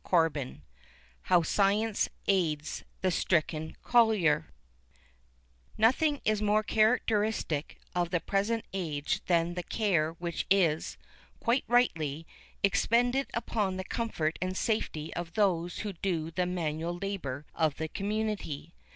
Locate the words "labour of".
16.97-17.75